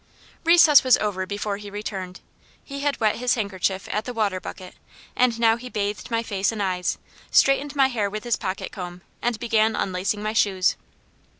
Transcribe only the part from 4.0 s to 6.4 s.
the water bucket, and now he bathed my